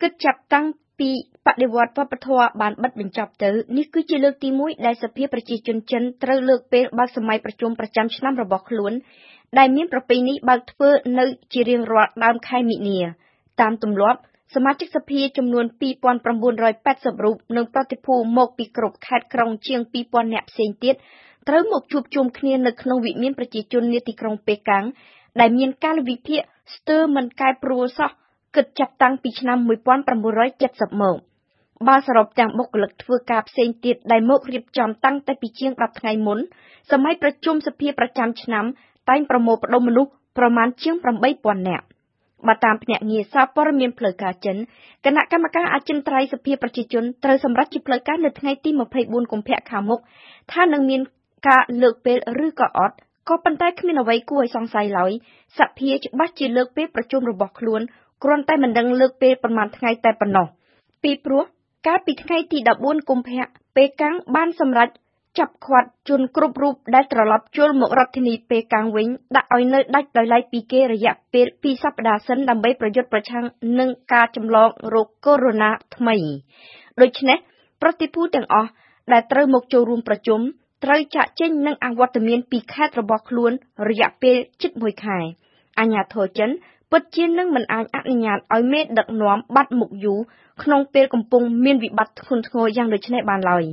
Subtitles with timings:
[0.00, 0.66] គិតចាប់តាំង
[0.98, 1.10] ពី
[1.46, 8.92] បដិវត្តន៍វប្បធម៌បានបិទបញ្ចប់ទៅ នេះគឺជាលើកទីមួយដែលសភាប្រជាជនចិនត្រូវលើកពេលបើកសម័យប្រជុំប្រចាំឆ្នាំរបស់ខ្លួន
[9.58, 13.00] ដែលមានប្រពៃណីបើកធ្វើនៅជារៀងរាល់ដើមខែមិនិនា
[13.60, 14.20] តាមទម្លាប់
[14.54, 15.64] សមាជិកសភាចំនួន
[16.24, 20.94] 2980រូបនិងប្រតិភូមកពីគ្រប់ខេត្តក្រុងជាង2000នាក់ផ្សេងទៀត
[21.48, 24.84] ត្រូវមកជួបជុំគ្នានៅក្នុងវិមានប្រជាជននាទីក្រុងប៉េកាំង
[25.40, 26.40] ដែលមានកាលវិភាគ
[26.74, 28.10] ស្ទើរមិនកែព្រួលសោះ
[28.56, 31.16] គិតចាប់តាំងពីឆ្នាំ1970មក
[31.88, 36.38] បើសរុបទាំងបុគ្គលិកធ្វើការផ្សេងទៀតដែលមករៀបចំតាំងតែពីជាង10ថ្ងៃមុន
[36.90, 38.64] សម័យប្រជុំសភាប្រចាំឆ្នាំ
[39.08, 40.94] តែងប្រមូលផ្ដុំមនុស្សប្រមាណជាង
[41.32, 41.86] 8000នាក់
[42.46, 44.56] បើតាមភ្នាក់ងារសារព័ត៌មានផ្លូវការចិន
[45.04, 48.70] គណៈកម្មការអចិន្ត្រៃយ៍សភាប្រជាជនត្រូវសម្រេចជាផ្លូវការនៅថ្ងៃទី
[49.00, 50.00] 24កុម្ភៈខាងមុខ
[50.52, 51.00] ថានឹងមាន
[51.48, 52.96] ការលើកពេលឬក៏អត់
[53.28, 55.12] ក៏ប៉ុន្តែគ្មានអ្វីគួរឲ្យសង្ស័យឡើយ
[55.58, 57.80] សភាច្បាស់ជាលើកពេលប្រជុំរបស់ខ្លួន
[58.22, 60.46] គ្រាន់តែមិនដឹងលើកពេលប៉ុន្មានថ្ងៃតែប៉ុណ្ណោះ
[61.02, 61.42] ពីព្រោះ
[61.86, 63.42] កាលពីថ្ងៃទី14កុម្ភៈ
[63.76, 64.88] ប៉េកាំងបានសម្រេច
[65.38, 73.44] ចាប់ឃាត់ជនគ្រប់រូបដែលត្រឡប់ចូលមករដ្ឋធានីប៉េកាំងវិញ ដាក់ឲ្យនៅដាច់ដោយឡែកពីគេរយៈពេលពីរសប្តាហ៍សិនដើម្បីប្រយុទ្ធប្រឆាំង
[73.78, 76.16] នឹងការចម្លងរោគកូវីដ -19 ថ្មី
[77.00, 77.38] ដូច្នេះ
[77.82, 78.70] ប្រតិភូទាំងអស់
[79.12, 80.40] ដែលត្រូវមកចូលរួមប្រជុំ
[80.84, 83.52] ត្រូវចាកចេញនឹងអវត្តមានពីខេត្តរបស់ខ្លួន
[83.88, 85.18] រយៈពេលជិតមួយខែ
[85.78, 86.50] អាញាធរចិន
[86.90, 90.18] ពិតជានឹងមិនអាចអនុញ្ញាតឲ្យមេដឹកនាំបាត់មុខយូរ
[90.62, 93.64] ក្នុងពេលកំពុងមានវិបត្តិធ្ងន់ធ្ងរយ៉ាងដូចនេះបានឡើយ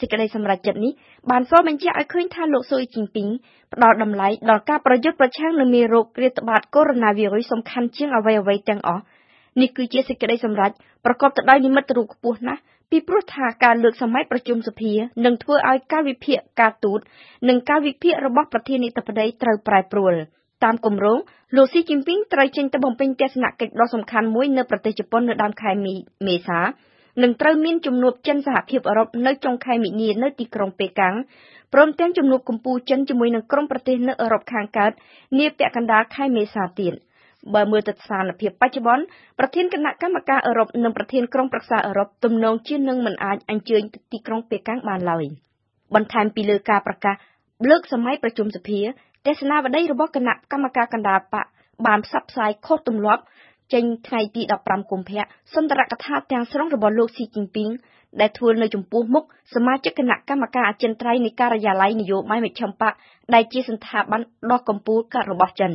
[0.00, 0.92] សេចក្តីសម្រេចចិត្តនេះ
[1.30, 3.28] បានសបញ្ជាក់ឲ្យឃើញថាលោកស៊ុយជីងពីង
[3.72, 9.02] ផ្ដល់តម្លៃដល់ការប្រយុទ្ធប្រឆាំងនឹងមេរោគរាតត្បាតកូវីដ -19 សំខាន់ជាងអ្វីៗទាំងអស់
[9.60, 10.70] នេះគឺជាសេចក្តីសម្រេច
[11.04, 14.92] ប្រកបទៅដោយនិមិត្តរូបខ្ពស់ណាស់ពីព្រោះថាការលើកសម័យប្រជុំសភា
[15.24, 17.00] នឹងធ្វើឲ្យកាលវិភាគការទូត
[17.48, 20.14] និងកាលវិភាគរបស់ប្រធានាធិបតីត្រូវប្រែប្រួល
[20.64, 21.18] តាមគម្រោង
[21.56, 25.70] លោកស៊ីជីនពីងត្រូវចេញទៅបំពេញទស្សនកិច្ចដ៏សំខាន់មួយនៅប្រទេសជប៉ុននៅដើមខែ
[26.26, 26.60] មេសា
[27.22, 31.14] និងត្រូវមានជំនួបចិនសហភាពអឺរ៉ុបនៅចុងខែមិនិនានៅទីក្រុងប៉េកាំង
[31.72, 34.92] ព្រមទាំងជំនួបកម្ពុជាចិនជាមួយនឹងក្រុមប្រទេសនៅអឺរ៉ុបខាងកើត
[35.38, 36.94] នាពាក់កណ្ដាលខែមេសាទៀត
[37.54, 39.04] បើមើលទៅស្ថានភាពបច្ចុប្បន្ន
[39.38, 45.24] ប្រធានគណៈកម្មការអឺរ៉ុបនិងប្រធានក្រុមប្រឹក្សាអឺរ៉ុបទំនងជានឹងមិនអាចអញ្ជើញទៅទីក្រុងប៉េកាំងបានឡើយ
[45.94, 47.14] បន្ថែមពីលើការប្រកាស
[47.70, 48.80] លើកសម័យប្រជុំសភា
[49.26, 51.46] ទេសនាវដ្តីរបស់គណៈកម្មការកណ្ដាលបក
[51.86, 53.22] បានផ្សព្វផ្សាយខុសទម្លាប់
[53.72, 55.22] ចេញថ្ងៃទី15កុម្ភៈ
[55.54, 57.70] សន្ទរកថាទាំងស្រុងរបស់លោកស៊ីជីនពីង
[58.20, 59.24] ដែលធ្វើនៅចំពោះមុខ
[59.54, 62.94] សមាជិកគណៈកម្មការអចិន្ត្រៃយ៍នៃការិយាល័យនយោបាយមជ្ឈិមបក
[63.34, 64.20] ដែលជាសន្តាប័ន
[64.50, 65.72] ដ៏កំពូលកើតរបស់ចិន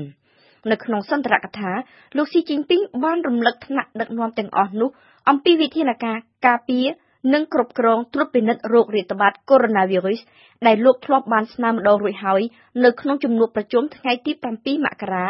[0.71, 1.71] នៅក្នុងសន្ទរកថា
[2.17, 4.89] លោកស៊ីជីនពីងបានរំលឹកថ្នាក់ដឹកនាំទាំងអស់នោះ
[5.29, 6.85] អំពីវិធានការការពារ
[7.33, 12.41] និងគ្រប់គ្រងត្រួតពិនិត្យរោគរាតត្បាតកូវីដ -19 ដែលលោកធ្លាប់បានស្នើម្ដងរួចហើយ
[12.83, 15.25] នៅក្នុងជំនួបប្រជុំថ្ងៃទី7មករា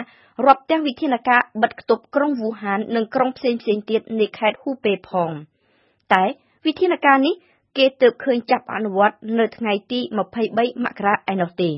[0.46, 3.60] រាប់ទាំងវិធានការបិទគប់ក្រុងវូហាន និងក្រុងផ្សេងៗ
[3.90, 5.32] ទៀតនៃខេត្តហ៊ូប៉េផង
[6.14, 6.24] តែ
[6.66, 7.34] វិធានការនេះ
[7.78, 10.00] គេទើបឃើញចាប់អនុវត្តនៅថ្ងៃទី
[10.44, 11.70] 23មករាឯណោះទេ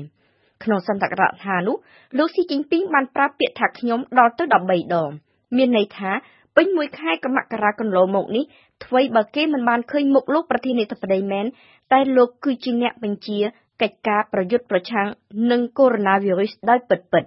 [0.64, 1.76] ក្នុងសន្ទរកថានោះ
[2.18, 4.54] លោកស៊ីជីនពីងបានប្រាប់ពាក្យថាខ្ញុំដល់ទៅ13
[4.94, 5.10] ដង
[5.56, 6.10] មានន័យថា
[6.56, 8.44] ពេញមួយខែកមករាកន្លងមកនេះ
[8.84, 11.46] ថ្វីបើគេមិនបានឃើញមុខលោកប្រធានាធិបតីមែន
[11.92, 13.38] តែលោកគឺជាអ្នកបញ្ជា
[13.82, 15.08] កិច្ចការប្រយុទ្ធប្រឆាំង
[15.50, 17.24] នឹងកូវីដ -19 ដោយពិតពិត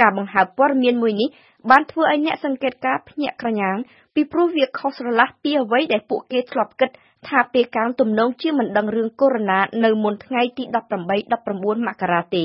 [0.00, 1.28] ការបង្ហើបព័ត៌មានមួយនេះ
[1.70, 3.76] បានធ្វើឲ្យអ្នកសង្កេតការភ្ញាក់ក្រញាង
[4.14, 6.90] ពីព្រោះវាខុសស្រឡះពីអ្វីដែលពួកគេធ្លាប់គិត
[7.28, 10.64] ថាពេលកាំងទំនងជាមិនដឹងរឿងកូវីដនៅមុនថ្ងៃទី
[11.04, 12.44] 18 19មករាទេ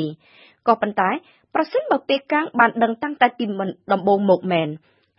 [0.67, 1.09] ក៏ប៉ុន្តែ
[1.53, 3.45] ប្រសិនបើពេលកាំងបានដឹងតាំងតែពី
[3.93, 4.69] ដំបូងមកមែន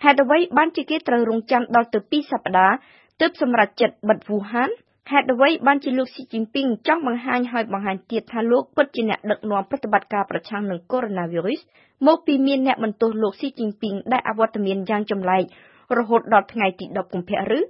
[0.04, 2.74] ហេតុអ្វីបានជាគេត្រូវរងចាំដល់ទៅ2សប្តាហ៍
[3.20, 4.70] ទើបសម្រេចចិត្តបិទវូហាន
[5.10, 11.08] ហេតុអ្វីបានជាលោកស៊ីជីនពីងចង់បង្ហាញហើយបង្ហាញទៀតថាលោកពិតជាអ្នកដឹកនាំប្រតិបត្តិការប្រឆាំងនឹងកូវី
[11.56, 15.44] ដ -19 មកពីមានអ្នកបន្ទោសលោកស៊ីជីនពីងដែលអវត្តមានយ៉ាងចម្លែក
[15.96, 17.60] រហូតដល់ថ្ងៃទី10កុម្ភៈឬ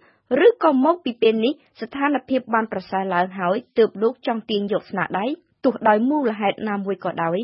[0.46, 5.26] ឬក៏មកពីពេលនេះស្ថានភាពបានប្រសើរឡើងហើយទើបលោកចង់ទាញយកស្នាដៃ
[5.64, 7.38] ទោះដោយមូលហេតុណាមួយក៏ដោយ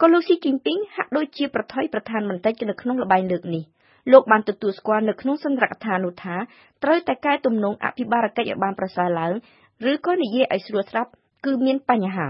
[0.00, 3.64] ក៏លោកស៊ីជីនពីងហាក់ដូចជាប្រថុយប្រឋានបន្តិចនៅក្នុងល្បែងលើកនេះ។
[4.10, 6.36] លោកបានទទួលស្គាល់នៅក្នុងសន្ទរកថានោះថា
[6.82, 9.32] ត្រូវតែកែទំនងអភិបាលកិច្ចឲ្យបានប្រសើរឡើង
[9.90, 11.10] ឬក៏និយាយឲ្យស្រួលស្រាប់
[11.44, 12.26] គឺមានបញ្ហា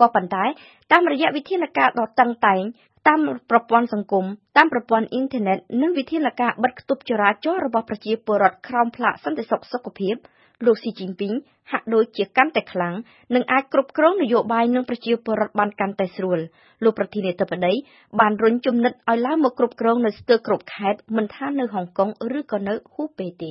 [0.00, 0.44] ក៏ប៉ុន្តែ
[0.92, 2.62] តាមរយៈវិធានការដ៏តឹងតែង
[3.08, 3.20] តាម
[3.50, 4.24] ប្រព័ន្ធសង្គម
[4.56, 10.14] តាមប្រព័ន្ធអ៊ីនធឺណិតនិងវិធានការបិទគប់ចរាចរណ៍របស់ប្រជាពលរដ្ឋក្រោមផ្លាកសន្តិសុខសុខភាព
[10.64, 11.32] លោកស៊ីជីនពីង
[11.70, 12.94] ហាក់ដូចជាកាន់តែខ្លាំង
[13.34, 16.38] និងអាចគ្រប់គ្រងនយោបាយនិងប្រជាពលរដ្ឋបានកាន់តែស្រួល
[16.84, 17.72] លោកប្រធានាធិបតី
[18.20, 23.50] បានរុញជំនិតឲ្យឡើងមកគ្រប់គ្រងនៅស្ទើរគ្រប់ខេត្តមិនថានៅហុងកុងឬក៏នៅហ៊ូប៉េទេ